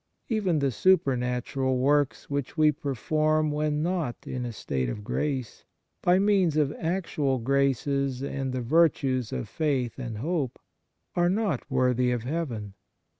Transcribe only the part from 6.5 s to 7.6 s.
of actual